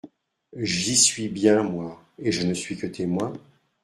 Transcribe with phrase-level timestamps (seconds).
[0.57, 2.03] J’y suis bien, moi!
[2.17, 3.33] et je ne suis que témoin.